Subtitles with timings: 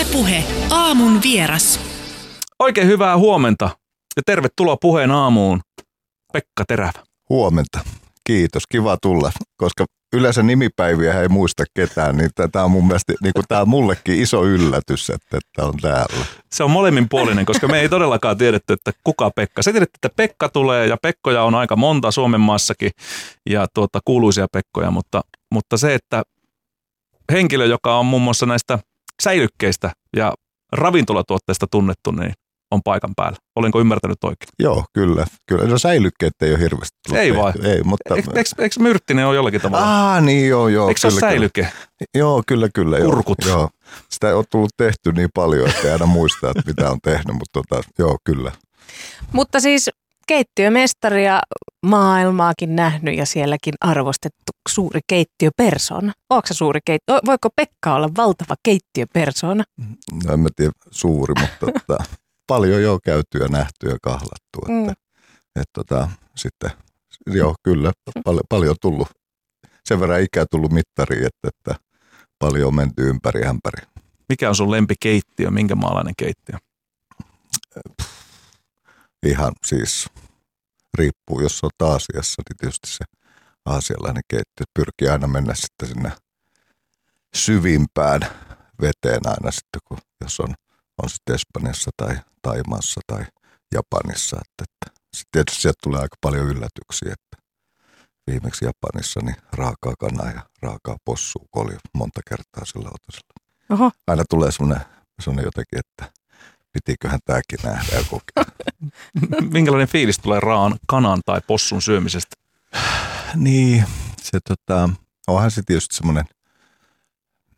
[0.00, 1.80] Ylepuhe aamun vieras.
[2.58, 3.70] Oikein hyvää huomenta
[4.16, 5.60] ja tervetuloa puheen aamuun,
[6.32, 6.92] Pekka Terävä.
[7.28, 7.80] Huomenta.
[8.26, 13.32] Kiitos, kiva tulla, koska yleensä nimipäiviä ei muista ketään, niin tämä on mun mielestä niin
[13.34, 16.24] kuin tämä on mullekin iso yllätys, että, että on täällä.
[16.52, 19.62] Se on molemminpuolinen, koska me ei todellakaan tiedetty, että kuka Pekka.
[19.62, 22.90] Se tiedetty, että Pekka tulee ja Pekkoja on aika monta Suomen maassakin
[23.50, 25.20] ja tuota, kuuluisia Pekkoja, mutta,
[25.52, 26.22] mutta se, että
[27.32, 28.78] henkilö, joka on muun muassa näistä
[29.20, 30.34] säilykkeistä ja
[30.72, 32.32] ravintolatuotteista tunnettu, niin
[32.70, 33.38] on paikan päällä.
[33.56, 34.48] Olenko ymmärtänyt oikein?
[34.58, 35.26] Joo, kyllä.
[35.46, 35.64] kyllä.
[35.64, 37.52] No säilykkeet ei ole hirveästi Ei vai?
[37.64, 38.14] Ei, mutta...
[38.14, 40.14] Eikö, eikö, eikö Myrttinen ole jollakin tavalla?
[40.14, 40.88] Ah, niin joo, joo.
[40.88, 41.62] Eikö se kyllä, ole säilyke?
[41.62, 42.06] Kyllä.
[42.14, 43.00] Joo, kyllä, kyllä.
[43.00, 43.38] Kurkut.
[43.46, 43.68] Joo, joo.
[44.08, 47.36] Sitä ei ole tullut tehty niin paljon, että ei aina muista, että mitä on tehnyt,
[47.36, 48.52] mutta tota, joo, kyllä.
[49.32, 49.90] Mutta siis
[50.26, 51.40] keittiömestaria
[51.86, 56.12] maailmaakin nähnyt ja sielläkin arvostettu suuri keittiöpersona.
[56.30, 57.18] Onko se suuri keittiö?
[57.26, 59.64] Voiko Pekka olla valtava keittiöpersona?
[60.24, 62.04] No en mä tiedä suuri, mutta tota,
[62.46, 64.58] paljon jo käyty ja nähty ja kahlattu.
[64.62, 64.90] Että, mm.
[65.60, 66.70] et, tota, sitten,
[67.26, 67.92] joo, kyllä,
[68.24, 69.08] paljon, paljon tullut.
[69.84, 71.74] Sen verran ikää tullut mittariin, että, että
[72.38, 73.86] paljon on menty ympäri ämpäri.
[74.28, 75.50] Mikä on sun lempikeittiö?
[75.50, 76.58] Minkä maalainen keittiö?
[79.26, 80.08] Ihan siis
[80.98, 83.04] riippuu, jos on Aasiassa, niin tietysti se
[83.66, 86.12] aasialainen keittiö pyrkii aina mennä sitten sinne
[87.34, 88.20] syvimpään
[88.80, 90.54] veteen aina sitten, kun jos on,
[91.02, 93.24] on sitten Espanjassa tai Taimaassa tai
[93.74, 94.36] Japanissa.
[94.36, 97.36] Että, että sitten tietysti sieltä tulee aika paljon yllätyksiä, että
[98.26, 103.34] viimeksi Japanissa niin raakaa kanaa ja raakaa possua koli monta kertaa sillä otosella.
[103.70, 103.90] Oho.
[104.06, 104.86] Aina tulee semmoinen,
[105.20, 106.19] semmoinen jotenkin, että
[106.72, 108.44] pitiköhän tämäkin nähdä ja kokea.
[109.54, 112.36] Minkälainen fiilis tulee raan kanan tai possun syömisestä?
[113.34, 113.84] niin,
[114.22, 114.90] se tota,
[115.28, 116.24] onhan se tietysti semmoinen,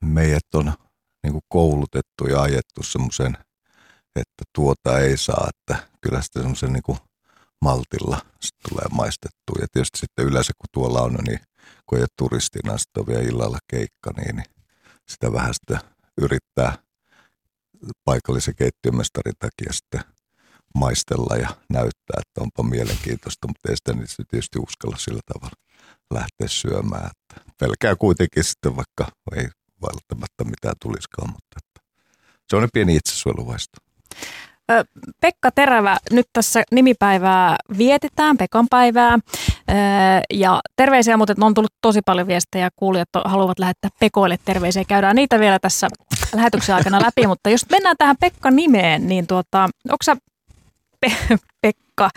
[0.01, 0.73] meidät on
[1.23, 3.37] niin kuin koulutettu ja ajettu semmoisen,
[4.17, 6.99] että tuota ei saa, että kyllä sitten semmoisen niin kuin
[7.63, 9.57] maltilla sit tulee maistettua.
[9.61, 11.41] Ja tietysti sitten yleensä kun tuolla on, niin
[11.87, 14.47] kun ei ole turistina, sitten on vielä illalla keikka, niin, niin
[15.09, 15.79] sitä vähän sitten
[16.21, 16.79] yrittää
[18.05, 20.01] paikallisen keittiömestarin takia sitten
[20.75, 25.57] maistella ja näyttää, että onpa mielenkiintoista, mutta ei sitä niistä tietysti uskalla sillä tavalla
[26.15, 27.11] lähteä syömään.
[27.11, 29.07] Että pelkää kuitenkin sitten, vaikka
[29.37, 29.49] ei
[29.83, 31.91] välttämättä mitään tulisikaan, mutta että
[32.49, 33.77] se on pieni itsesuojeluvaisto.
[35.21, 39.19] Pekka Terävä, nyt tässä nimipäivää vietetään, Pekan päivää.
[40.35, 42.69] Ja terveisiä, mutta on tullut tosi paljon viestejä.
[42.77, 44.85] Kuulijat haluavat lähettää Pekoille terveisiä.
[44.89, 45.89] Käydään niitä vielä tässä
[46.35, 50.17] lähetyksen aikana läpi, mutta jos mennään tähän Pekka-nimeen, niin tuota, onko sä
[51.01, 52.11] Pe- Pekka,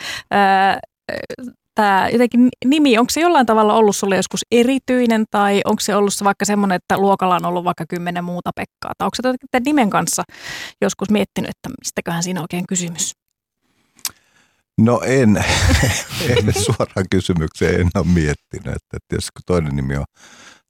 [1.75, 6.13] tämä jotenkin nimi, onko se jollain tavalla ollut sulle joskus erityinen tai onko se ollut
[6.23, 8.91] vaikka semmoinen, että luokalla on ollut vaikka kymmenen muuta Pekkaa?
[8.97, 9.21] Tai onko se
[9.51, 10.23] tämän nimen kanssa
[10.81, 13.11] joskus miettinyt, että mistäköhän siinä oikein kysymys?
[14.77, 15.37] No en,
[16.29, 20.05] en suoraan kysymykseen en ole miettinyt, että tietysti kun toinen nimi on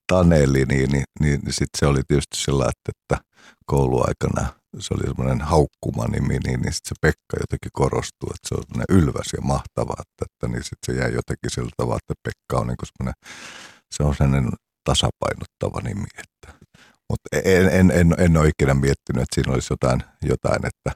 [0.07, 3.24] Taneli, niin, niin, niin, niin sitten se oli tietysti sellainen, että, että
[3.65, 4.47] kouluaikana
[4.79, 8.63] se oli semmoinen haukkuma nimi, niin, niin sitten se Pekka jotenkin korostuu, että se on
[8.63, 12.61] semmoinen ylväs ja mahtava, että, että niin sitten se jäi jotenkin sillä tavalla, että Pekka
[12.61, 13.15] on niin semmoinen,
[13.91, 14.49] se on sellainen
[14.83, 16.65] tasapainottava nimi, että
[17.09, 20.91] mutta en, en, en, en ole ikinä miettinyt, että siinä olisi jotain, jotain että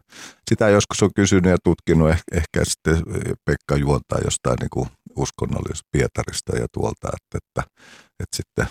[0.50, 3.04] sitä joskus on kysynyt ja tutkinut, ehkä, ehkä sitten
[3.46, 7.72] Pekka juontaa jostain niin kuin uskonnollisesta Pietarista ja tuolta, että, että,
[8.20, 8.68] että sitten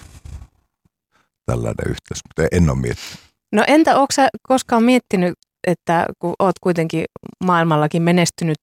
[1.47, 3.28] tällainen yhteys, mutta en ole miettinyt.
[3.53, 5.34] No entä onko sä koskaan miettinyt,
[5.66, 7.04] että kun oot kuitenkin
[7.44, 8.59] maailmallakin menestynyt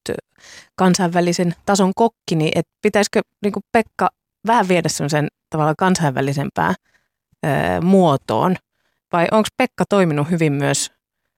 [0.76, 4.10] kansainvälisen tason kokki, niin että pitäisikö niin Pekka
[4.48, 6.76] vähän viedä sen tavallaan kansainvälisempään
[7.46, 7.50] ö,
[7.82, 8.56] muotoon?
[9.14, 10.92] Vai onko Pekka toiminut hyvin myös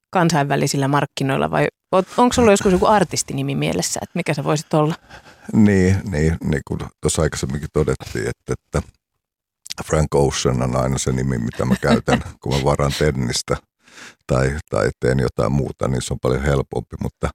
[0.10, 1.68] kansainvälisillä markkinoilla vai
[2.18, 4.96] onko sulla joskus joku artistinimi mielessä, että mikä se voisit olla?
[5.54, 8.97] Niin, niin, niin kuin tuossa aikaisemminkin todettiin, että, että
[9.86, 13.58] Frank Ocean on aina se nimi, mitä mä käytän, kun mä varan tennistä
[14.28, 16.96] tai, tai teen jotain muuta, niin se on paljon helpompi.
[17.02, 17.30] Mutta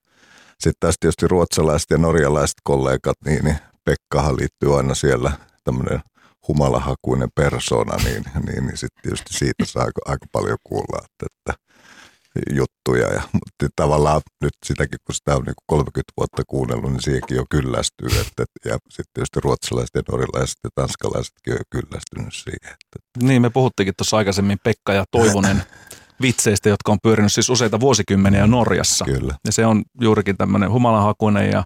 [0.52, 5.32] sitten taas tietysti ruotsalaiset ja norjalaiset kollegat, niin, niin Pekkahan liittyy aina siellä
[5.64, 6.00] tämmöinen
[6.48, 11.62] humalahakuinen persona, niin, niin, niin sitten tietysti siitä saa aika, aika paljon kuulla, että, että
[12.50, 13.08] juttuja.
[13.12, 17.44] Ja, mutta tavallaan nyt sitäkin, kun sitä on niin 30 vuotta kuunnellut, niin siihenkin jo
[17.50, 18.08] kyllästyy.
[18.20, 22.72] Että, ja sitten tietysti ruotsalaiset ja norilaiset ja tanskalaisetkin on jo kyllästynyt siihen.
[22.72, 23.26] Että.
[23.26, 25.62] Niin, me puhuttiinkin tuossa aikaisemmin Pekka ja Toivonen
[26.22, 29.04] vitseistä, jotka on pyörinyt siis useita vuosikymmeniä Norjassa.
[29.04, 29.34] Kyllä.
[29.46, 31.64] Ja se on juurikin tämmöinen humalahakuinen ja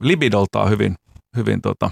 [0.00, 0.94] libidoltaan hyvin,
[1.36, 1.90] hyvin tota,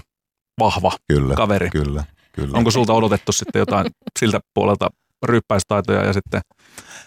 [0.59, 1.69] vahva kyllä, kaveri.
[1.69, 2.57] Kyllä, kyllä.
[2.57, 3.87] Onko sulta odotettu sitten jotain
[4.19, 4.89] siltä puolelta
[5.23, 6.41] ryyppäistaitoja ja sitten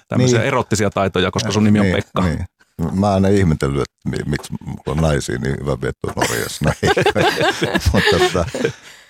[0.09, 0.49] tämmöisiä niin.
[0.49, 2.23] erottisia taitoja, koska sun nimi on niin, Pekka.
[2.23, 2.45] Niin.
[2.93, 6.65] Mä oon aina ihmetellyt, että miksi mulla on naisia niin hyvä veto Norjassa.
[7.93, 8.45] Mutta tota,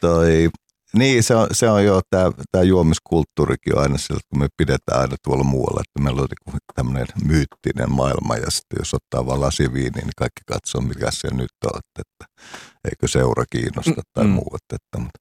[0.01, 0.51] toi,
[0.95, 5.01] niin, se on, se on jo, tämä, tämä juomiskulttuurikin on aina sillä, kun me pidetään
[5.01, 9.41] aina tuolla muualla, että meillä on niinku tämmöinen myyttinen maailma ja sitten jos ottaa vaan
[9.41, 12.43] lasiviini, niin kaikki katsoo, mikä se nyt on, että, että
[12.85, 14.31] eikö seura kiinnosta tai mm.
[14.31, 14.57] muu.
[14.57, 15.19] Että, että, mutta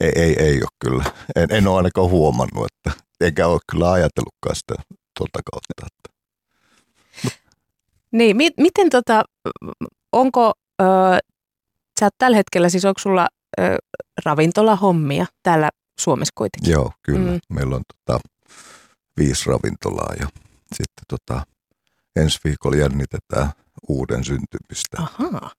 [0.00, 1.04] ei, ei, ei ole kyllä.
[1.36, 4.74] En, en ole ainakaan huomannut, että eikä ole kyllä ajatellutkaan sitä
[5.18, 5.86] tuolta kautta.
[5.86, 6.16] Että.
[8.12, 9.24] Niin, mi- miten tota,
[10.12, 10.52] onko,
[10.82, 10.84] ö,
[12.00, 13.28] sä tällä hetkellä, siis onko sulla
[13.60, 13.76] ö,
[14.24, 15.70] ravintolahommia täällä
[16.00, 16.72] Suomessa kuitenkin?
[16.72, 17.30] Joo, kyllä.
[17.30, 17.38] Mm.
[17.50, 18.20] Meillä on tota,
[19.16, 20.26] viisi ravintolaa ja
[20.74, 21.42] sitten tota,
[22.16, 23.50] ensi viikolla jännitetään
[23.88, 24.96] uuden syntymistä.
[24.98, 25.50] Ahaa.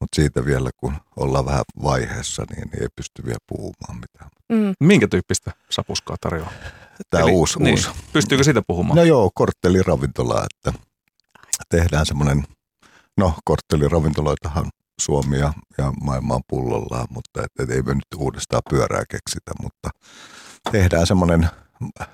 [0.00, 4.30] Mutta siitä vielä, kun ollaan vähän vaiheessa, niin, niin ei pysty vielä puhumaan mitään.
[4.48, 4.74] Mm.
[4.80, 6.52] Minkä tyyppistä sapuskaa tarjoaa?
[7.10, 7.74] Tämä Eli- uusi, niin.
[7.74, 7.90] uusi.
[8.12, 8.96] Pystyykö siitä puhumaan?
[8.96, 10.78] No joo, kortteliravintola, että
[11.68, 12.44] tehdään semmoinen,
[13.16, 14.70] no kortteliravintoloitahan
[15.00, 19.50] Suomi ja, ja maailma on pullollaan, mutta et, et ei me nyt uudestaan pyörää keksitä,
[19.62, 19.90] mutta
[20.72, 21.50] tehdään semmoinen,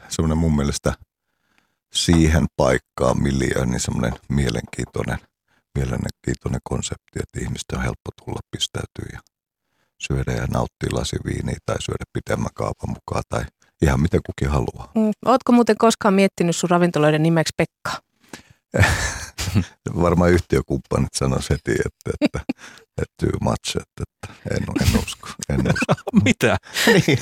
[0.08, 0.92] semmoinen mun mielestä
[1.92, 5.18] siihen paikkaan miljöön, niin semmoinen mielenkiintoinen,
[5.74, 9.20] mielenkiintoinen konsepti, että ihmisten on helppo tulla pistäytyä ja
[9.98, 13.44] syödä ja nauttia lasiviiniä tai syödä pitemmän kaavan mukaan tai
[13.82, 14.90] ihan mitä kukin haluaa.
[14.94, 15.10] Mm.
[15.26, 18.02] Ootko muuten koskaan miettinyt sun ravintoloiden nimeksi Pekka?
[20.02, 22.40] Varmaan yhtiökumppanit sanoisi heti, että, että,
[23.02, 25.28] että too much, että, että en, en usko.
[25.50, 25.94] En usko.
[26.24, 26.56] Mitä?
[27.06, 27.18] niin,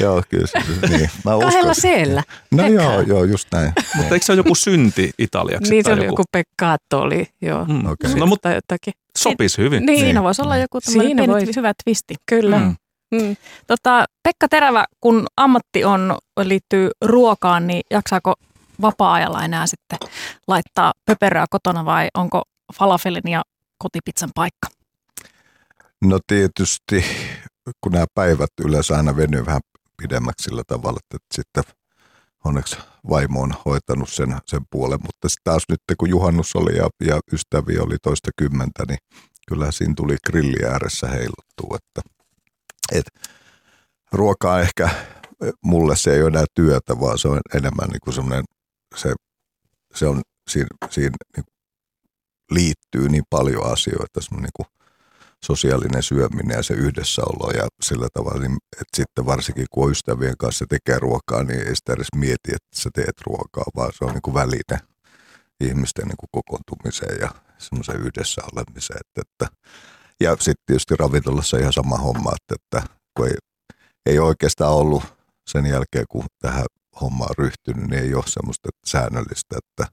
[0.00, 0.58] joo, kyllä se,
[0.88, 1.10] niin.
[1.24, 1.74] Mä Kahdella uskon.
[1.74, 2.22] seellä.
[2.50, 2.82] No Pekka.
[2.82, 3.72] joo, joo, just näin.
[3.96, 5.70] Mutta eikö se ole joku synti italiaksi?
[5.70, 7.64] Niin se oli joku Pekkaatto oli, joo.
[7.64, 7.86] Mm.
[7.86, 8.14] Okei.
[8.14, 8.94] No mutta jotakin.
[9.18, 9.86] sopisi hyvin.
[9.86, 11.42] Niin, Siinä voisi olla joku tämmöinen Siinä voi.
[11.56, 12.14] hyvä twisti.
[12.26, 12.58] kyllä.
[12.58, 12.76] Mm.
[13.10, 13.36] Mm.
[13.66, 18.34] Tota, Pekka Terävä, kun ammatti on, liittyy ruokaan, niin jaksaako
[18.82, 19.98] vapaa-ajalla enää sitten
[20.48, 22.42] laittaa pöperöä kotona vai onko
[22.78, 23.42] falafelin ja
[23.78, 24.68] kotipizzan paikka?
[26.04, 27.04] No tietysti,
[27.80, 29.60] kun nämä päivät yleensä aina venyy vähän
[30.02, 31.64] pidemmäksi sillä tavalla, että sitten
[32.44, 32.76] onneksi
[33.10, 37.20] vaimo on hoitanut sen, sen puolen, mutta sitten taas nyt kun juhannus oli ja, ja
[37.32, 38.98] ystäviä oli toista kymmentä, niin
[39.48, 42.15] kyllä siinä tuli grilli ääressä heiluttua, että
[42.92, 43.06] et,
[44.12, 44.90] ruoka on ehkä,
[45.64, 48.44] mulle se ei ole enää työtä, vaan se on enemmän niin kuin semmoinen,
[48.96, 49.14] se,
[49.94, 51.44] se on, siinä, siinä niin
[52.50, 54.66] liittyy niin paljon asioita, semmoinen niin kuin
[55.44, 60.36] sosiaalinen syöminen ja se yhdessäolo ja sillä tavalla, niin, että sitten varsinkin kun on ystävien
[60.38, 64.12] kanssa tekee ruokaa, niin ei sitä edes mieti, että sä teet ruokaa, vaan se on
[64.12, 64.78] niin kuin väline
[65.60, 69.00] ihmisten niin kuin kokoontumiseen ja semmoisen yhdessä olemiseen.
[69.00, 69.56] Että, että,
[70.20, 73.34] ja sitten tietysti ravintolassa ihan sama homma, että, että kun ei,
[74.06, 75.02] ei oikeastaan ollut
[75.50, 76.66] sen jälkeen, kun tähän
[77.00, 79.92] hommaan ryhtynyt, niin ei ole semmoista säännöllistä, että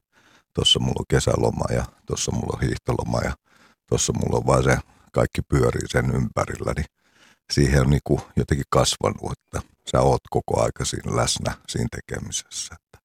[0.54, 3.34] tuossa mulla on kesäloma ja tuossa mulla on hiihtoloma ja
[3.88, 4.78] tuossa mulla on vaan se
[5.12, 6.86] kaikki pyörii sen ympärillä, niin
[7.52, 12.74] siihen on niinku jotenkin kasvanut, että sä oot koko aika siinä läsnä siinä tekemisessä.
[12.74, 12.98] Että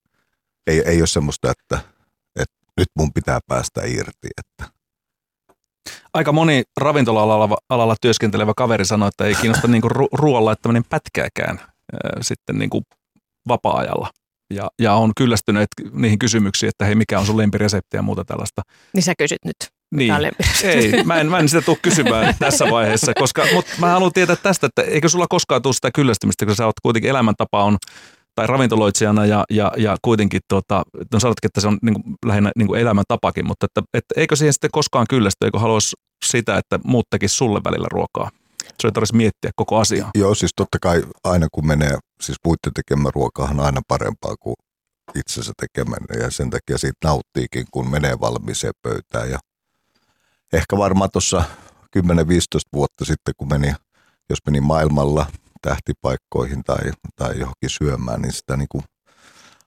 [0.66, 1.80] ei, ei ole semmoista, että,
[2.36, 4.69] että nyt mun pitää päästä irti, että
[6.14, 11.58] Aika moni ravintola-alalla alalla työskentelevä kaveri sanoi, että ei kiinnosta niinku ru- ruoan laittaminen pätkääkään
[11.58, 12.82] ää, sitten niinku
[13.48, 14.10] vapaa-ajalla.
[14.54, 18.62] Ja, ja on kyllästyneet niihin kysymyksiin, että hei, mikä on sun lempiresepti ja muuta tällaista.
[18.94, 19.56] Niin sä kysyt nyt.
[19.94, 20.12] Niin.
[20.64, 24.36] Ei, mä en, mä en sitä tule kysymään tässä vaiheessa, koska, mutta mä haluan tietää
[24.36, 27.76] tästä, että eikö sulla koskaan tule sitä kyllästymistä, kun sä oot kuitenkin elämäntapa on,
[28.40, 30.82] tai ravintoloitsijana ja, ja, ja kuitenkin, tota,
[31.12, 34.36] no sanotkin, että se on niin kuin, lähinnä niin kuin elämäntapakin, mutta että, että eikö
[34.36, 38.30] siihen sitten koskaan kyllästy, eikö haluaisi sitä, että muut tekisi sulle välillä ruokaa?
[38.80, 40.10] Se ei tarvitsisi miettiä koko asiaa.
[40.14, 44.54] Joo, siis totta kai aina kun menee, siis muiden tekemä on aina parempaa kuin
[45.14, 49.30] itsensä tekemään ja sen takia siitä nauttiikin, kun menee valmiiseen pöytään.
[49.30, 49.38] Ja
[50.52, 51.42] ehkä varmaan tuossa
[51.98, 52.02] 10-15
[52.72, 53.72] vuotta sitten, kun meni,
[54.30, 55.26] jos meni maailmalla
[55.62, 58.84] tähtipaikkoihin tai, tai johonkin syömään, niin sitä niin kuin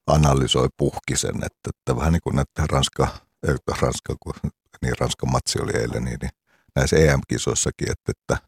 [0.08, 3.08] analysoi puhkisen, että, että vähän niin kuin näitä Ranska,
[3.48, 4.34] ei, Ranska, kun
[4.82, 6.32] niin Ranskan matsi oli eilen, niin, niin
[6.76, 8.48] näissä EM-kisoissakin, että, että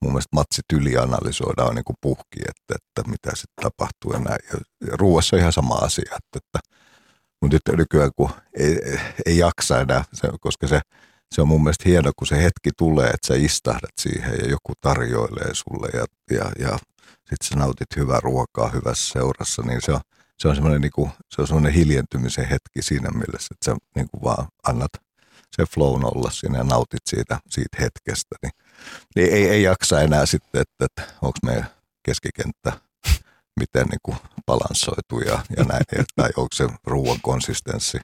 [0.00, 4.38] mun mielestä matsit ylianalysoidaan niin kuin puhki, että, että mitä sitten tapahtuu ja näin.
[4.52, 4.58] Ja,
[4.96, 6.58] ruuassa on ihan sama asia, että, että
[7.40, 10.04] mutta nyt nykyään kun ei, ei, jaksa enää,
[10.40, 10.80] koska se,
[11.32, 14.72] se on mun mielestä hieno, kun se hetki tulee, että sä istahdat siihen ja joku
[14.80, 16.78] tarjoilee sulle ja, ja, ja
[17.18, 20.00] sitten sä nautit hyvää ruokaa hyvässä seurassa, niin se on,
[20.38, 24.90] se on semmoinen niinku, se on hiljentymisen hetki siinä mielessä, että sä niinku vaan annat
[25.56, 28.52] se flown olla siinä ja nautit siitä, siitä hetkestä, niin,
[29.16, 31.66] niin ei, ei jaksa enää sitten, että, että onko meidän
[32.02, 32.72] keskikenttä
[33.60, 34.16] miten niin kuin
[34.46, 35.84] balanssoitu ja, ja näin,
[36.16, 37.98] tai onko se ruoan konsistenssi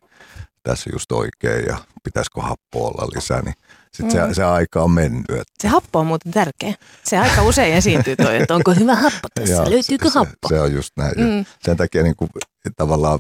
[0.63, 3.55] tässä just oikein ja pitäisikö happoa olla lisää, niin
[3.93, 4.29] sitten mm.
[4.29, 5.31] se, se aika on mennyt.
[5.31, 5.53] Että.
[5.63, 6.75] Se happo on muuten tärkeä.
[7.05, 10.49] Se aika usein esiintyy toi, että onko hyvä happo tässä, Joo, löytyykö se, happo?
[10.49, 11.15] Se, se on just näin.
[11.17, 11.45] Mm.
[11.63, 12.31] Sen takia niin kuin,
[12.77, 13.19] tavallaan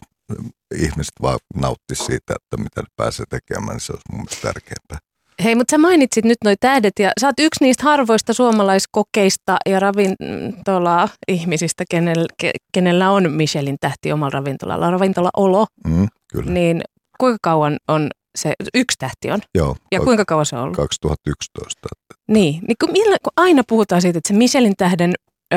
[0.74, 4.98] ihmiset vaan nautti siitä, että mitä ne pääsee tekemään, niin se olisi mun mielestä tärkeämpää.
[5.44, 9.80] Hei, mutta sä mainitsit nyt noi tähdet ja sä oot yksi niistä harvoista suomalaiskokeista ja
[9.80, 12.26] ravintola-ihmisistä, kenellä,
[12.72, 15.66] kenellä on Michelin tähti omalla ravintolalla, ravintola-olo.
[15.86, 16.52] Mm, kyllä.
[16.52, 16.82] Niin
[17.20, 19.40] kuinka kauan on se, yksi tähti on?
[19.54, 19.76] Joo.
[19.92, 20.76] Ja kuinka kauan se on ollut?
[20.76, 21.88] 2011.
[22.28, 25.14] Niin, niin kun, millä, kun aina puhutaan siitä, että se Michelin tähden
[25.54, 25.56] ö,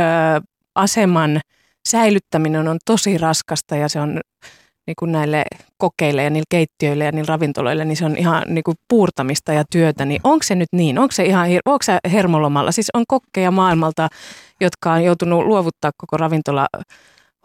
[0.75, 1.41] aseman
[1.87, 4.21] säilyttäminen on tosi raskasta ja se on
[4.87, 5.43] niin kuin näille
[5.77, 9.63] kokeille ja niille keittiöille ja niille ravintoloille, niin se on ihan niin kuin puurtamista ja
[9.71, 10.05] työtä.
[10.05, 10.99] Niin onko se nyt niin?
[10.99, 12.71] Onko se ihan onko se hermolomalla?
[12.71, 14.07] Siis on kokkeja maailmalta,
[14.61, 16.67] jotka on joutunut luovuttaa koko ravintola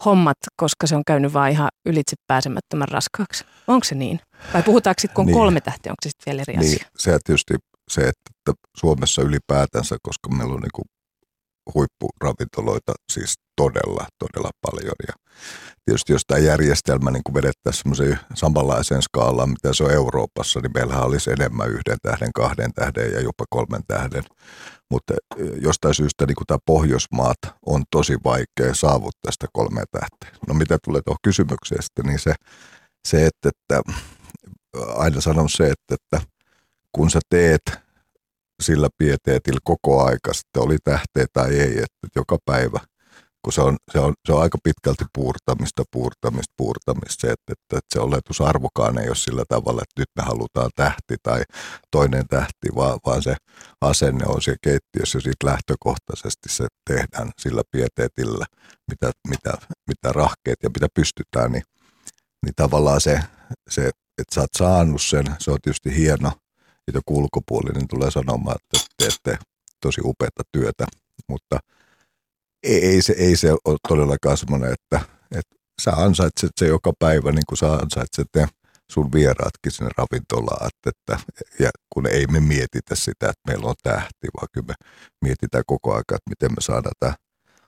[0.04, 3.44] hommat, koska se on käynyt vaan ihan ylitse pääsemättömän raskaaksi.
[3.66, 4.20] Onko se niin?
[4.54, 5.34] Vai puhutaanko sitten, kun on niin.
[5.34, 6.74] kolme tähtiä, onko se sitten vielä eri niin.
[6.74, 6.86] asia?
[6.98, 7.54] Se tietysti
[7.90, 10.88] se, että Suomessa ylipäätänsä, koska meillä on niin
[11.74, 14.94] huippuravintoloita siis todella, todella paljon.
[15.08, 15.14] Ja
[15.84, 21.30] tietysti jos tämä järjestelmä niin vedettäisiin samanlaiseen skaalaan, mitä se on Euroopassa, niin meillähän olisi
[21.30, 24.24] enemmän yhden tähden, kahden tähden ja jopa kolmen tähden.
[24.90, 30.40] Mutta e, jostain syystä niin tämä Pohjoismaat on tosi vaikea saavuttaa sitä kolme tähteä.
[30.48, 32.34] No mitä tulee tuohon kysymykseen sitten, niin se,
[33.08, 33.82] se että, että
[34.96, 36.20] aina sanon se, että, että
[36.92, 37.77] kun sä teet
[38.62, 42.80] sillä pieteetillä koko aika, sitten oli tähteä tai ei, että joka päivä–
[43.48, 47.20] kun se on, se on, se on aika pitkälti puurtamista, puurtamista, puurtamista.
[47.20, 51.16] Se, että, että, että se oletusarvokaan ei ole sillä tavalla, että nyt me halutaan tähti
[51.22, 51.42] tai
[51.90, 53.36] toinen tähti, vaan, vaan se
[53.80, 58.46] asenne on siellä keittiössä sitten lähtökohtaisesti se tehdään sillä pieteetillä,
[58.90, 59.52] mitä, mitä,
[59.88, 61.62] mitä rahkeet ja mitä pystytään, niin,
[62.44, 63.20] niin tavallaan se,
[63.70, 63.88] se,
[64.18, 66.32] että sä oot saanut sen, se on tietysti hieno,
[66.94, 69.38] joku ulkopuolinen tulee sanomaan, että teette
[69.80, 70.86] tosi upeata työtä,
[71.28, 71.58] mutta–
[72.62, 77.32] ei, ei, se, ei se ole todellakaan semmoinen, että, että sä ansaitset se joka päivä
[77.32, 78.48] niin kuin sä ansaitset ne
[78.90, 83.74] sun vieraatkin sinne ravintolaan, että, että, ja kun ei me mietitä sitä, että meillä on
[83.82, 84.74] tähti, vaan kyllä me
[85.24, 87.14] mietitään koko ajan, että miten me saadaan tämä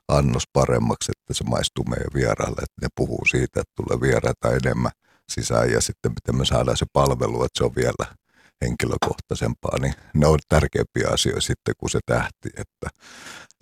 [0.08, 4.92] annos paremmaksi, että se maistuu meidän vieraille, että ne puhuu siitä, että tulee vieraita enemmän
[5.28, 8.14] sisään ja sitten miten me saadaan se palvelu, että se on vielä
[8.64, 12.88] henkilökohtaisempaa, niin ne on tärkeimpiä asioita sitten kuin se tähti, että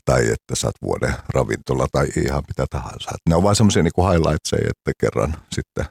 [0.05, 3.11] tai että saat vuoden ravintola tai ihan mitä tahansa.
[3.11, 5.85] Et ne on vain semmoisia niin highlightseja, että kerran sitten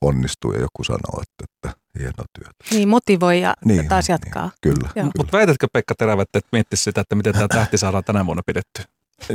[0.00, 2.64] onnistuu ja joku sanoo, että, että hieno työtä.
[2.70, 4.44] Niin, motivoi ja niin, taas niin, jatkaa.
[4.44, 4.90] Niin, kyllä.
[4.94, 5.10] kyllä.
[5.16, 8.82] Mutta väitätkö Pekka Terävä, että miettisi sitä, että miten tämä tähti saadaan tänä vuonna pidetty?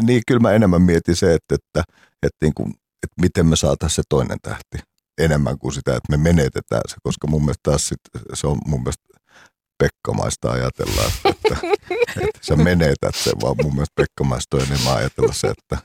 [0.01, 1.83] Niin, kyllä mä enemmän mietin se, että, että,
[2.23, 2.69] että, niin kuin,
[3.03, 4.77] että miten me saataisiin se toinen tähti
[5.17, 7.99] enemmän kuin sitä, että me menetetään se, koska mun mielestä taas sit,
[8.33, 9.03] se on mun mielestä
[9.79, 11.67] Pekkamaista ajatella, että, että,
[12.27, 15.77] että sä menetät sen, vaan mun mielestä Pekkamaista on enemmän ajatella se, että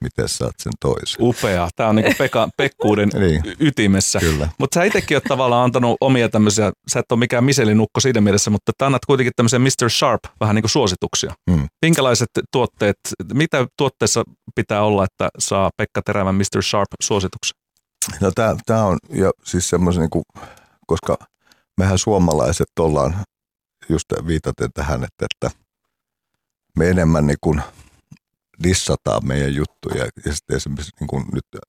[0.00, 1.16] miten saat sen toisen.
[1.20, 1.68] Upea.
[1.76, 3.42] Tämä on niin Pekka, Pekkuuden niin.
[3.60, 4.20] ytimessä.
[4.58, 8.50] Mutta sä itsekin oot tavallaan antanut omia tämmöisiä, sä et ole mikään miselinukko siinä mielessä,
[8.50, 9.90] mutta sä annat kuitenkin tämmöisen Mr.
[9.90, 11.32] Sharp vähän niin kuin suosituksia.
[11.50, 11.66] Hmm.
[11.82, 12.96] Minkälaiset tuotteet,
[13.32, 16.62] mitä tuotteessa pitää olla, että saa Pekka Terävän Mr.
[16.62, 17.67] Sharp suosituksen?
[18.20, 18.30] No
[18.66, 20.44] tämä on ja siis semmoisen, niin
[20.86, 21.16] koska
[21.76, 23.24] mehän suomalaiset ollaan
[23.88, 25.58] just viitaten tähän, että, että
[26.78, 27.62] me enemmän niin kuin
[28.62, 30.08] dissataan meidän juttuja.
[30.26, 31.62] Ja sitten esimerkiksi niin kuin nyt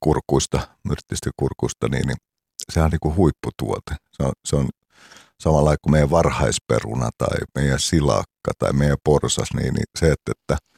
[0.00, 2.16] kurkuista, myrttistä kurkusta, niin, niin
[2.72, 3.96] sehän on niin kuin huipputuote.
[4.12, 4.68] Se on, se on
[5.40, 10.56] samalla kuin meidän varhaisperuna tai meidän silakka tai meidän porsas, niin, niin se, että, että–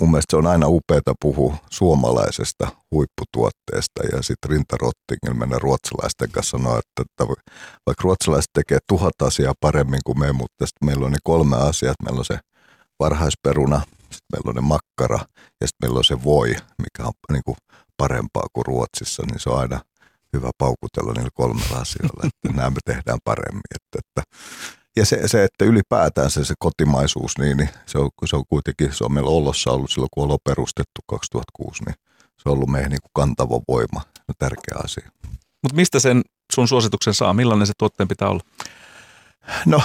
[0.00, 4.02] mun mielestä se on aina upeaa puhua suomalaisesta huipputuotteesta.
[4.12, 7.24] Ja sitten rintarottingilla mennä ruotsalaisten kanssa sanoa, että, että
[7.86, 11.94] vaikka ruotsalaiset tekee tuhat asiaa paremmin kuin me, mutta sitten meillä on ne kolme asiaa,
[12.04, 12.38] meillä on se
[13.00, 15.18] varhaisperuna, sitten meillä on ne makkara
[15.60, 16.48] ja sitten meillä on se voi,
[16.78, 17.56] mikä on niin kuin
[17.96, 19.80] parempaa kuin Ruotsissa, niin se on aina
[20.32, 23.62] hyvä paukutella niillä kolmella asioilla, että nämä me tehdään paremmin.
[23.74, 24.22] Että, että
[24.96, 28.92] ja se, se, että ylipäätään se, se kotimaisuus, niin, niin se, on, se on kuitenkin,
[28.92, 32.90] se on meillä Ollossa ollut silloin, kun on perustettu 2006, niin se on ollut meidän
[32.90, 35.10] niin kuin kantava voima, no, tärkeä asia.
[35.62, 36.22] Mutta mistä sen
[36.54, 37.34] sun suosituksen saa?
[37.34, 38.40] Millainen se tuotteen pitää olla?
[39.66, 39.82] No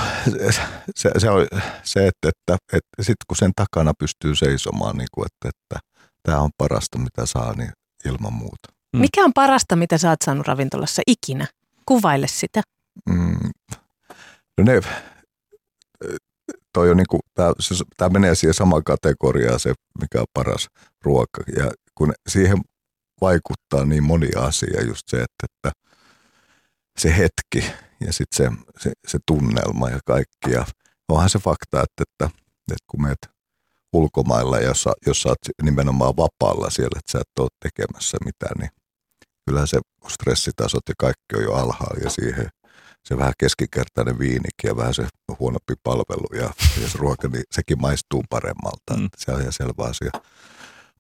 [0.96, 1.48] se, se on
[1.84, 5.88] se, että, että, että sitten kun sen takana pystyy seisomaan, niin kuin, että, että
[6.24, 7.72] tämä on parasta, mitä saa, niin
[8.06, 8.74] ilman muuta.
[8.94, 9.00] Mm.
[9.00, 11.48] Mikä on parasta, mitä sä oot saanut ravintolassa ikinä?
[11.86, 12.62] Kuvaile sitä.
[13.10, 13.50] Mm,
[14.62, 14.82] No ne,
[16.74, 20.68] toi on niinku, tää, se, tää menee siihen samaan kategoriaan se, mikä on paras
[21.06, 21.44] ruoka.
[21.58, 22.58] Ja kun siihen
[23.22, 25.72] vaikuttaa niin moni asia, just se, että, että
[26.98, 28.50] se hetki ja sitten se,
[28.80, 30.52] se, se, tunnelma ja kaikki.
[30.52, 30.66] Ja
[31.10, 32.26] onhan se fakta, että, että,
[32.72, 33.30] että kun meet
[33.94, 38.72] ulkomailla, jos, jos sä oot nimenomaan vapaalla siellä, että sä et ole tekemässä mitään, niin
[39.46, 42.50] kyllä se stressitasot ja kaikki on jo alhaalla ja siihen
[43.04, 45.08] se vähän keskikertainen viinikin ja vähän se
[45.40, 46.50] huonompi palvelu ja,
[46.92, 48.98] se ruoka, niin sekin maistuu paremmalta.
[48.98, 49.10] Mm.
[49.18, 50.12] Se on ihan selvä asia.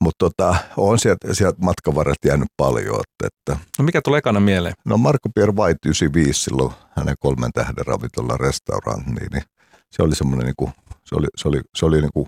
[0.01, 1.93] Mutta tota, on sieltä, sieltä matkan
[2.25, 3.01] jäänyt paljon.
[3.23, 4.73] Että, no mikä tulee ekana mieleen?
[4.85, 9.43] No Marko Pierre White 95 silloin hänen kolmen tähden ravintola restaurant, niin, niin
[9.91, 10.71] se oli semmoinen niin kuin,
[11.05, 12.27] se oli, se oli, se oli niin kuin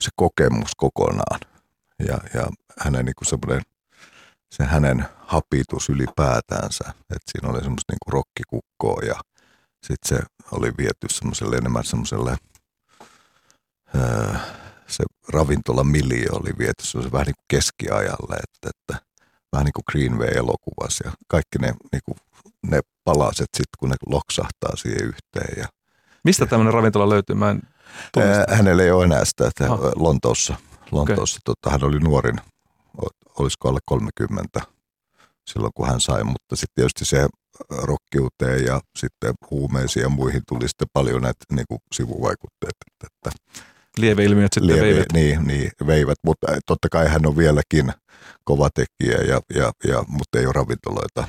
[0.00, 1.40] se kokemus kokonaan.
[2.08, 3.62] Ja, ja hänen niin kuin semmoinen,
[4.50, 9.20] se hänen hapitus ylipäätäänsä, että siinä oli semmoista niin kuin rokkikukkoa ja
[9.86, 12.36] sitten se oli viety semmoiselle enemmän semmoiselle
[13.94, 14.34] öö,
[14.86, 19.06] se ravintola miljo oli viety se vähän niin kuin keskiajalle, että, että
[19.52, 22.16] vähän niin kuin Greenway-elokuvassa ja kaikki ne, niin kuin,
[22.66, 25.58] ne palaset sitten, kun ne loksahtaa siihen yhteen.
[25.62, 25.68] Ja,
[26.24, 27.36] Mistä tämmöinen ravintola löytyy?
[27.36, 27.62] Mä en
[28.16, 29.64] ää, hänellä ei ole enää sitä, että.
[29.96, 30.54] Lontoossa,
[30.90, 31.54] Lontoossa okay.
[31.54, 32.40] tota, hän oli nuorin,
[33.38, 34.60] olisiko alle 30
[35.48, 37.28] silloin kun hän sai, mutta sitten tietysti se
[37.70, 42.84] rokkiuteen ja sitten huumeisiin ja muihin tuli sitten paljon näitä niin kuin sivuvaikutteita.
[43.04, 43.30] Että,
[43.98, 45.12] lieveilmiöt sitten lieve, veivät.
[45.12, 47.92] Niin, niin, veivät, mutta totta kai hän on vieläkin
[48.44, 51.28] kova tekijä, ja, ja, ja, mutta ei ole ravintoloita.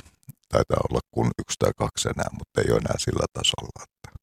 [0.50, 3.84] Taitaa olla kuin yksi tai kaksi enää, mutta ei ole enää sillä tasolla.
[3.84, 4.20] Että.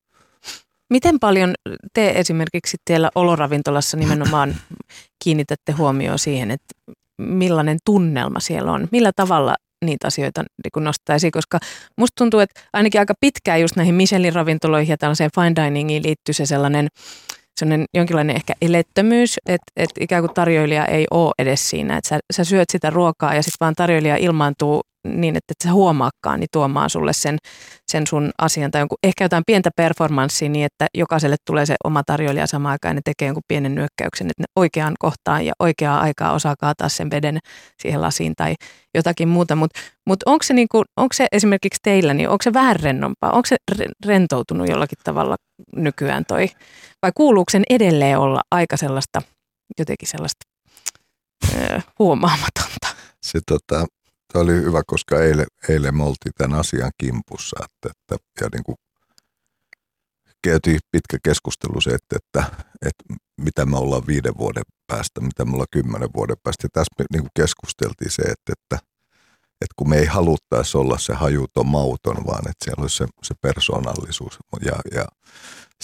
[0.90, 1.55] Miten paljon
[1.95, 4.57] te esimerkiksi siellä oloravintolassa nimenomaan
[5.25, 6.75] kiinnitätte huomioon siihen, että
[7.18, 8.88] millainen tunnelma siellä on?
[8.92, 9.54] Millä tavalla
[9.85, 11.58] niitä asioita niin nostaisi, koska
[11.99, 16.32] musta tuntuu, että ainakin aika pitkään just näihin Michelin ravintoloihin ja tällaiseen fine diningiin liittyy
[16.32, 16.88] se sellainen
[17.61, 22.18] sellainen jonkinlainen ehkä elettömyys, että, että ikään kuin tarjoilija ei ole edes siinä, että sä,
[22.32, 26.48] sä syöt sitä ruokaa ja sitten vaan tarjoilija ilmaantuu niin, että et sä huomaakaan, niin
[26.52, 27.38] tuomaan sulle sen,
[27.90, 32.02] sen sun asian tai jonkun, ehkä jotain pientä performanssia niin, että jokaiselle tulee se oma
[32.07, 36.00] tarjoilija samaan aikaan ja ne tekee jonkun pienen nyökkäyksen, että ne oikeaan kohtaan ja oikeaa
[36.00, 37.38] aikaa osaa kaataa sen veden
[37.83, 38.54] siihen lasiin tai
[38.94, 42.81] jotakin muuta, mutta mut onko se, niinku, onko se esimerkiksi teillä, niin onko se vähän
[42.81, 43.57] rennompaa, onko se
[44.07, 45.37] rentoutunut jollakin tavalla
[45.76, 46.48] nykyään toi,
[47.02, 49.22] vai kuuluuko sen edelleen olla aika sellaista,
[49.78, 50.44] jotenkin sellaista
[51.54, 52.87] ö, huomaamatonta?
[53.22, 53.87] Se tota,
[54.37, 58.64] Tämä oli hyvä, koska eilen, eilen me oltiin tämän asian kimpussa, että, että ja niin
[58.64, 58.77] kuin
[60.42, 63.05] käytiin pitkä keskustelu se, että, että, että
[63.40, 66.64] mitä me ollaan viiden vuoden päästä, mitä me ollaan kymmenen vuoden päästä.
[66.64, 68.87] Ja tässä me niin kuin keskusteltiin se, että, että,
[69.61, 73.35] että kun me ei haluttaisi olla se hajuton mauton, vaan että siellä olisi se, se
[73.42, 74.38] persoonallisuus.
[74.64, 75.05] Ja, ja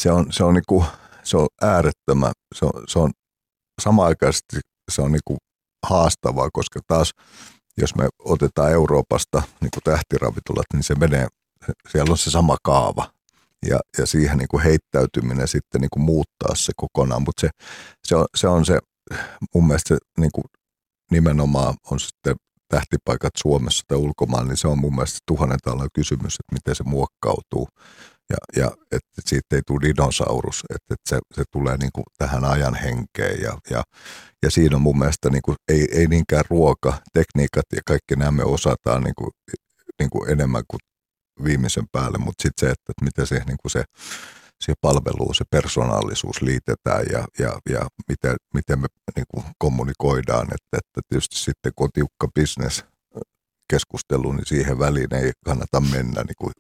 [0.00, 0.84] se on, se on, niin kuin,
[1.22, 3.10] se on äärettömän, se on, se on
[3.82, 4.56] samaaikaisesti
[4.90, 5.38] se on niin kuin
[5.86, 7.12] haastavaa, koska taas
[7.78, 11.26] jos me otetaan Euroopasta niin kuin tähtiravintolat, niin se menee,
[11.92, 13.12] siellä on se sama kaava.
[13.68, 17.50] Ja, ja siihen niin kuin heittäytyminen sitten niin kuin muuttaa se kokonaan, mutta se,
[18.04, 18.78] se, on, se on se,
[19.54, 20.44] mun mielestä se niin kuin
[21.10, 22.36] nimenomaan on sitten
[22.68, 25.58] tähtipaikat Suomessa tai ulkomaan, niin se on mun mielestä tuhannen
[25.94, 27.68] kysymys, että miten se muokkautuu
[28.32, 32.44] ja, ja että siitä ei tule dinosaurus, että, että se, se tulee niin kuin tähän
[32.44, 33.82] ajan henkeen ja, ja,
[34.42, 38.30] ja siinä on mun mielestä niin kuin, ei, ei niinkään ruoka, tekniikat ja kaikki nämä
[38.30, 39.30] me osataan niin kuin,
[39.98, 40.80] niin kuin enemmän kuin
[41.44, 43.84] viimeisen päälle, mutta sitten se, että, että miten se, niin kuin se,
[44.60, 50.78] se palvelu, se persoonallisuus liitetään ja, ja, ja miten, miten me niin kuin kommunikoidaan, että,
[50.78, 52.84] että tietysti sitten kun on tiukka business
[53.70, 56.52] keskustelu, niin siihen väliin ei kannata mennä niin kuin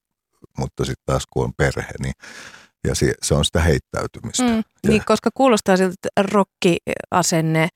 [0.58, 2.14] mutta sitten taas kun on perhe, niin
[2.88, 4.42] ja se, se on sitä heittäytymistä.
[4.42, 7.68] Mm, niin, koska kuulostaa siltä, että rokkiasenne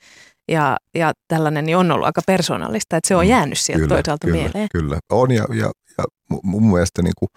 [0.48, 3.94] ja, ja tällainen niin on ollut aika persoonallista, että se on mm, jäänyt sieltä kyllä,
[3.94, 4.68] toisaalta kyllä, mieleen.
[4.72, 6.05] Kyllä, on ja, ja, ja
[6.42, 7.29] mun mielestä niin kuin,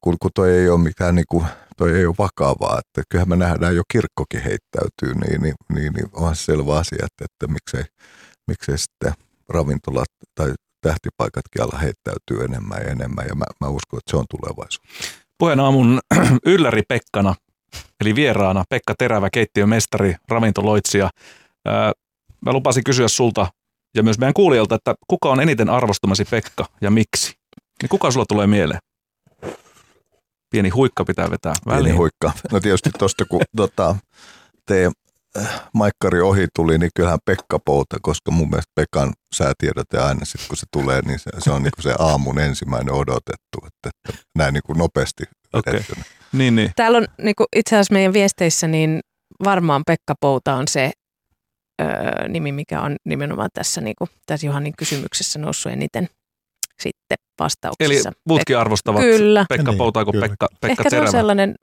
[0.00, 3.36] kun, kun toi ei ole mikään niin kuin, toi ei ole vakavaa, että kyllähän me
[3.36, 7.84] nähdään jo kirkkokin heittäytyy, niin, niin, niin, niin onhan se selvä asia, että, että miksei,
[8.46, 9.12] miksei sitten
[9.48, 14.24] ravintolat tai tähtipaikatkin alla heittäytyy enemmän ja enemmän ja mä, mä uskon, että se on
[14.30, 14.80] tulevaisuus.
[15.38, 16.00] Puheen aamun
[16.46, 17.34] ylläri Pekkana,
[18.00, 21.10] eli vieraana Pekka Terävä, keittiömestari, ravintoloitsija.
[22.40, 23.46] Mä lupasin kysyä sulta
[23.96, 27.32] ja myös meidän kuulijalta, että kuka on eniten arvostamasi Pekka ja miksi?
[27.82, 28.80] Niin kuka sulla tulee mieleen?
[30.50, 31.84] Pieni huikka pitää vetää väliin.
[31.84, 32.32] Pieni huikka.
[32.52, 33.96] No tietysti tuosta kun tota,
[34.66, 34.90] te
[35.74, 40.56] Maikkari ohi tuli, niin kyllähän Pekka Pouta, koska mun mielestä Pekan säätiedote aina sitten kun
[40.56, 44.54] se tulee, niin se, se on niin kuin se aamun ensimmäinen odotettu, että, että näin
[44.54, 45.80] niin kuin nopeasti okay.
[46.32, 46.70] Niin, niin.
[46.76, 49.00] Täällä on niin kuin itse asiassa meidän viesteissä, niin
[49.44, 50.90] varmaan Pekka Pouta on se,
[51.82, 56.08] öö, nimi, mikä on nimenomaan tässä, niin kuin, tässä Johannin kysymyksessä noussut eniten
[56.80, 58.12] sitten Eli vastauksissa.
[58.28, 59.46] muutkin arvostavat Kyllä.
[59.48, 60.20] Pekka Niin, Poutaa kuin.
[60.20, 61.54] Pekka, Pekka Ehkä se on sellainen,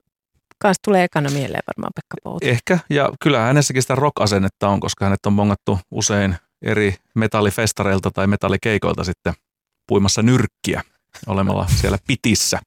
[0.58, 2.46] kanssa tulee ekana mieleen varmaan Pekka Pouta.
[2.46, 8.26] Ehkä, ja kyllä hänessäkin sitä rock-asennetta on, koska hänet on mongattu usein eri metallifestareilta tai
[8.26, 9.34] metallikeikoilta sitten
[9.88, 10.82] puimassa nyrkkiä
[11.26, 12.58] olemalla siellä pitissä.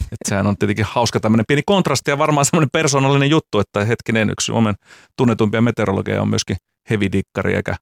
[0.00, 4.30] Et sehän on tietenkin hauska tämmöinen pieni kontrasti ja varmaan semmoinen persoonallinen juttu, että hetkinen
[4.30, 4.74] yksi Suomen
[5.16, 6.56] tunnetumpia meteorologeja on myöskin
[6.90, 7.76] hevidikkari eikä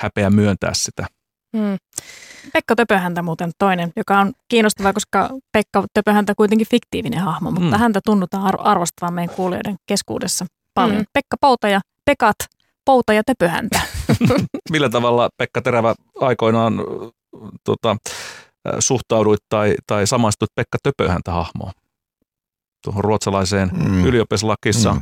[0.00, 1.06] häpeä myöntää sitä.
[1.56, 1.76] Hmm.
[2.52, 7.76] Pekka Töpöhäntä muuten toinen, joka on kiinnostava, koska Pekka Töpöhäntä on kuitenkin fiktiivinen hahmo, mutta
[7.76, 7.78] Mm.
[7.80, 10.98] häntä tunnutaan ar- arvostavan meidän kuulijoiden keskuudessa paljon.
[10.98, 11.04] Mm.
[11.12, 12.36] Pekka Pouta ja Pekat,
[12.84, 13.80] Pouta ja Töpöhäntä.
[14.72, 16.74] Millä tavalla Pekka Terävä aikoinaan
[17.64, 17.96] tota,
[18.78, 21.72] suhtauduit tai, tai samaistuit Pekka Töpöhäntä hahmoon?
[22.84, 24.04] Tuohon ruotsalaiseen Mm.
[24.04, 25.00] ylioppilaskissa Mm.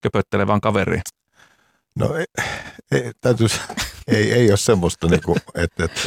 [0.00, 1.02] köpöttelevään kaveriin.
[1.94, 2.24] No ei,
[2.92, 3.46] ei, täytyy,
[4.06, 6.00] ei, ei ole semmoista niinku, että, että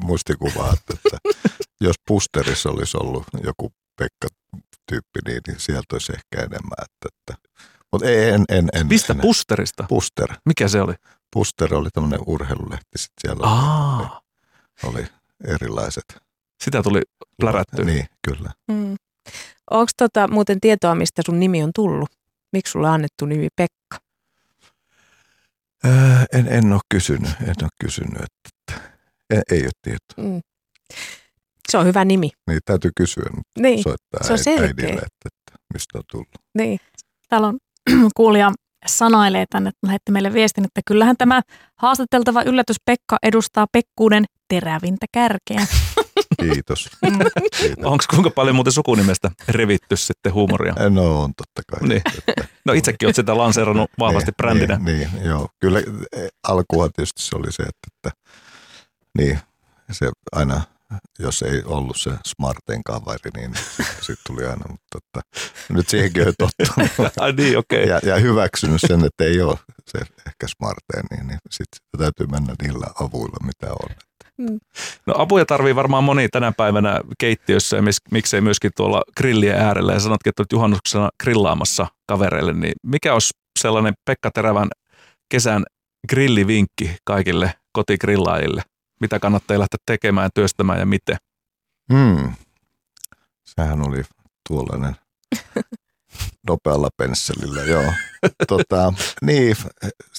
[0.00, 1.38] muistikuvaa, että, että
[1.80, 6.78] jos pusterissa olisi ollut joku Pekka-tyyppi, niin, niin sieltä olisi ehkä enemmän.
[6.82, 7.48] Että, että,
[7.92, 9.84] mutta ei, en, en, en, Mistä en, pusterista?
[9.88, 10.34] Puster.
[10.46, 10.94] Mikä se oli?
[11.32, 14.20] Puster oli tämmöinen urheilulehti, sitten siellä Aa,
[14.84, 15.06] oli
[15.44, 16.04] erilaiset.
[16.64, 17.02] sitä tuli
[17.40, 17.84] plärättyä.
[17.84, 18.50] Niin, kyllä.
[18.72, 18.96] Hmm.
[19.70, 22.10] Onko tota, muuten tietoa, mistä sun nimi on tullut?
[22.52, 23.75] Miksi sulla on annettu nimi Pekka?
[25.86, 28.80] Ää, en, en ole kysynyt, en ole kysynyt, että,
[29.30, 30.24] että ei, ole tietoa.
[30.32, 30.40] Hmm.
[31.70, 32.30] Se on hyvä nimi.
[32.50, 36.28] Niin täytyy kysyä nyt, Niin, soittaa se on äidille, että, että mistä on tullut.
[36.58, 36.78] niin.
[37.28, 37.58] Täällä on
[38.16, 38.52] kuulija
[38.86, 41.42] sanailee tänne, että lähetti meille viestin, että kyllähän tämä
[41.76, 45.66] haastateltava yllätys Pekka edustaa Pekkuuden terävintä kärkeä.
[46.40, 46.88] Kiitos.
[47.58, 47.84] Kiitos.
[47.84, 50.74] Onko kuinka paljon muuten sukunimestä revitty sitten huumoria?
[50.90, 51.88] No on totta kai.
[51.88, 52.02] Niin.
[52.28, 54.76] Että, No itsekin olet sitä lanseerannut vahvasti niin, brändinä.
[54.76, 55.48] Niin, niin, joo.
[55.60, 58.18] Kyllä eh, alkuhan tietysti se oli se, että, että
[59.18, 59.38] niin,
[59.90, 60.60] se aina,
[61.18, 65.20] jos ei ollut se smarten kaveri, niin sitten sit tuli aina, mutta että,
[65.68, 67.12] nyt siihenkin on tottunut.
[67.20, 67.84] Ai niin, okei.
[67.84, 67.94] Okay.
[67.94, 72.54] ja, ja hyväksynyt sen, että ei ole se ehkä smarteen, niin, niin sitten täytyy mennä
[72.62, 73.88] niillä avuilla, mitä on.
[75.06, 79.92] No apuja tarvii varmaan moni tänä päivänä keittiössä ja miksei myöskin tuolla grillien äärellä.
[79.92, 84.68] Ja sanotkin, että olet juhannuksena grillaamassa kavereille, niin mikä olisi sellainen Pekka Terävän
[85.28, 85.64] kesän
[86.08, 88.62] grillivinkki kaikille kotigrillaajille?
[89.00, 91.16] Mitä kannattaa lähteä tekemään, työstämään ja miten?
[91.92, 92.34] Hmm.
[93.44, 94.02] Sehän oli
[94.48, 94.96] tuollainen
[96.48, 97.92] nopealla pensselillä, joo.
[98.48, 99.56] tota, niin,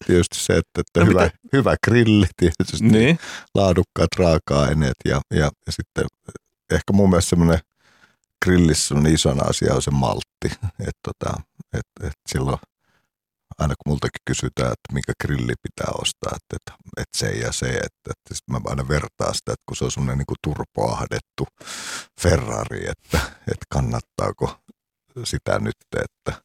[0.06, 3.20] tietysti se, että, että No hyvä, mitä- hyvä grilli tietysti, Niin,
[3.56, 6.06] laadukkaat raaka-aineet ja, ja, ja sitten
[6.72, 7.60] ehkä mun mielestä semmoinen
[8.46, 10.48] grillissä on isona asia on se maltti,
[10.80, 11.42] että tota,
[11.74, 12.58] et, et silloin
[13.58, 17.66] aina kun multakin kysytään, että minkä grilli pitää ostaa, että, että, että se ja se,
[17.66, 21.44] että, että sit mä aina vertaan sitä, että kun se on semmoinen niin turpoahdettu
[22.22, 23.20] Ferrari, että,
[23.52, 24.60] että kannattaako
[25.24, 26.42] sitä nyt, että,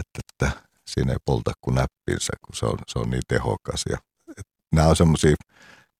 [0.00, 3.84] että, että siinä ei polta kuin näppinsä, kun se on, se on niin tehokas.
[3.90, 5.34] Ja, että nämä on semmoisia,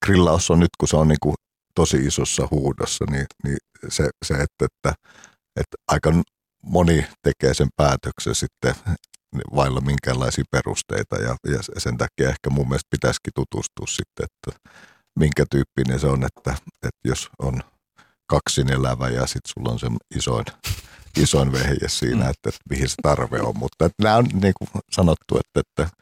[0.06, 1.34] grillaus on nyt, kun se on niin kuin
[1.74, 4.94] tosi isossa huudossa, niin, niin se, se että, että,
[5.56, 6.12] että aika
[6.62, 8.74] moni tekee sen päätöksen sitten
[9.56, 14.70] vailla minkäänlaisia perusteita ja, ja sen takia ehkä mun mielestä pitäisikin tutustua sitten, että
[15.18, 16.50] minkä tyyppinen se on, että,
[16.86, 17.60] että jos on
[18.26, 20.44] kaksin elävä ja sitten sulla on se isoin,
[21.16, 22.30] isoin vehje siinä, Mm.
[22.30, 23.58] että, että mihin se tarve on.
[23.58, 25.96] Mutta että nämä on niin kuin sanottu, että, että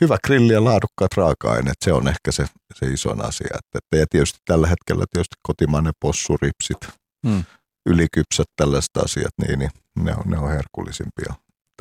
[0.00, 3.48] hyvä grilli ja laadukkaat raaka-aineet, se on ehkä se, se isoin asia.
[3.54, 6.78] Että, että, ja tietysti tällä hetkellä tietysti kotimainen possuripsit,
[7.26, 7.44] Mm.
[7.86, 11.34] ylikypsät tällaiset asiat, niin, niin ne, on, ne on herkullisimpia.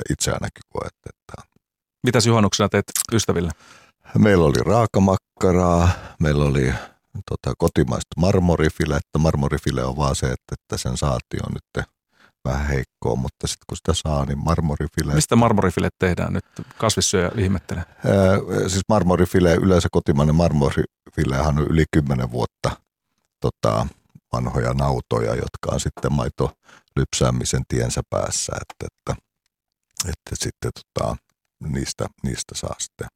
[0.09, 1.55] Itse ainakin koet, että
[2.03, 3.51] mitäs juhannuksena teet ystäville?
[4.17, 6.73] Meillä oli raakamakkaraa, meillä oli
[7.29, 9.17] tota, kotimaista marmorifilettä.
[9.19, 11.87] Marmorifile on vaan se, että, että sen saati on nyt
[12.45, 15.13] vähän heikkoa, mutta sitten kun sitä saa, niin marmorifile.
[15.13, 16.45] Mistä marmorifille tehdään nyt?
[16.77, 17.83] Kasvissyöjä ihmettelee.
[17.87, 22.71] Ää, siis marmorifile, yleensä kotimainen marmorifilehan on yli 10 vuotta
[23.41, 23.87] tota,
[24.33, 26.51] vanhoja nautoja, jotka on sitten maito
[26.95, 29.24] lypsäämisen tiensä päässä, että, että,
[30.09, 31.15] että sitten tota,
[31.63, 33.07] niistä, niistä saa sitten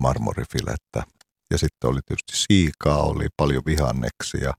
[0.00, 1.02] marmorifilettä.
[1.50, 4.52] Ja sitten oli tietysti siikaa, oli paljon vihanneksia.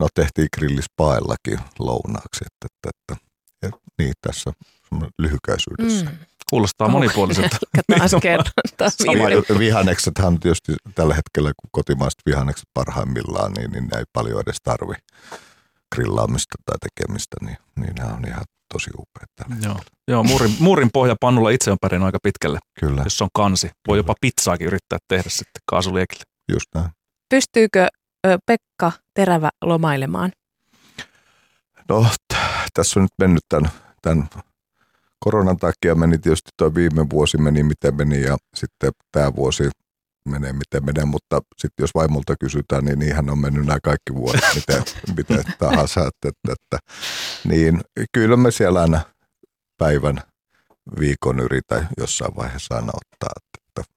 [0.00, 4.52] No tehtiin grillispaellakin lounaaksi, että, että, että ja niin tässä
[5.18, 6.04] lyhykäisyydessä.
[6.04, 6.16] Mm.
[6.50, 7.56] Kuulostaa monipuoliselta.
[7.74, 9.58] Eli taas kerran.
[9.58, 14.94] Vihanneksethan tietysti tällä hetkellä, kun kotimaiset vihannekset parhaimmillaan, niin, niin ne ei paljon edes tarvi
[15.94, 19.32] grillaamista tai tekemistä, niin, niin nämä on ihan tosi upeita.
[19.36, 19.74] tällä Joo.
[19.74, 20.01] hetkellä.
[20.12, 23.70] Joo, muurin, muurin pohja pannulla itse on pärjännyt aika pitkälle, Kyllä, jos on kansi.
[23.88, 26.22] Voi jopa pizzaakin yrittää tehdä sitten kaasuliekille.
[26.52, 26.90] just näin.
[27.28, 27.86] Pystyykö
[28.26, 30.32] ö, Pekka Terävä lomailemaan?
[31.88, 32.36] No, t-
[32.74, 33.70] tässä on nyt mennyt tämän,
[34.02, 34.28] tämän
[35.18, 39.70] koronan takia meni tietysti tuo viime vuosi meni miten meni ja sitten tämä vuosi
[40.28, 44.44] menee miten menee, mutta sitten jos vaimolta kysytään, niin niinhän on mennyt nämä kaikki vuodet
[44.54, 44.82] miten,
[45.16, 46.00] miten tahansa.
[46.00, 46.78] Että, että, että,
[47.44, 47.80] niin
[48.12, 49.00] kyllä me siellä aina
[49.78, 50.22] päivän
[51.00, 53.94] viikon yritä jossain vaiheessa aina ottaa, että, että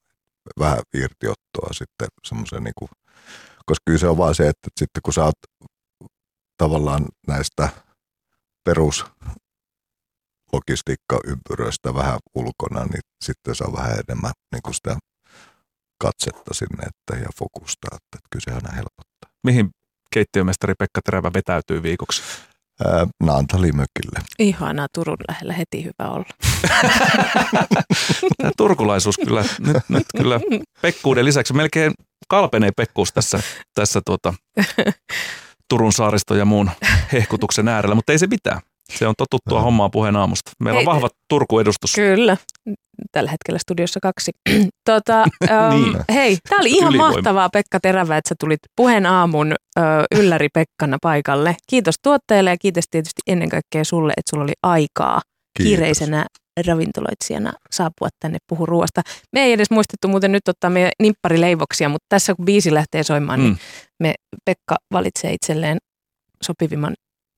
[0.59, 2.89] vähän irtiottoa sitten semmoisen niin kuin,
[3.65, 5.39] koska kyllä se on vaan se, että, sitten kun sä oot
[6.57, 7.69] tavallaan näistä
[8.63, 9.05] perus
[10.53, 14.97] logistiikkaympyröistä vähän ulkona, niin sitten saa vähän enemmän niin kuin sitä
[15.97, 19.29] katsetta sinne että, ja fokusta, että, että kyllä se aina helpottaa.
[19.43, 19.69] Mihin
[20.11, 22.21] keittiömestari Pekka Terävä vetäytyy viikoksi?
[22.83, 24.19] Ää, Naantalimökille.
[24.39, 26.29] Ihanaa, Turun lähellä heti hyvä olla.
[28.37, 30.39] Tämä turkulaisuus kyllä, nyt, nyt kyllä
[30.81, 31.93] pekkuuden lisäksi melkein
[32.27, 33.39] kalpenee pekkuus tässä,
[33.73, 34.33] tässä tuota,
[35.69, 36.71] Turun saaristo ja muun
[37.11, 38.61] hehkutuksen äärellä, mutta ei se mitään.
[38.89, 40.51] Se on totuttua hommaa puheen aamusta.
[40.59, 41.93] Meillä on vahva Turku-edustus.
[41.95, 42.37] Kyllä.
[43.11, 44.31] Tällä hetkellä studiossa kaksi.
[44.89, 45.21] tota,
[45.51, 45.97] ähm, Niin.
[46.13, 47.13] Hei, tämä oli ihan Ylivoima.
[47.13, 49.81] mahtavaa Pekka Terävä, että sä tulit puheen aamun ö,
[50.15, 51.55] ylläri Pekkana paikalle.
[51.69, 55.69] Kiitos tuotteelle ja kiitos tietysti ennen kaikkea sulle, että sulla oli aikaa Kiitos.
[55.69, 56.25] kiireisenä
[56.67, 59.01] ravintoloitsijana saapua tänne puhu ruoasta.
[59.33, 63.39] Me ei edes muistettu muuten nyt ottaa meidän nimpparileivoksia, mutta tässä kun biisi lähtee soimaan,
[63.39, 63.43] mm.
[63.43, 63.59] niin Mm.
[63.99, 64.13] me
[64.45, 65.77] Pekka valitsee itselleen
[66.43, 66.93] sopivimman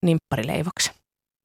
[0.06, 0.94] nimpparileivoksen.